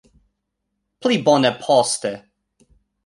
[1.05, 2.11] Pli bone poste